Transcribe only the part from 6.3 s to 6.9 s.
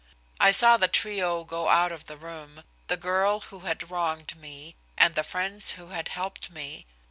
me.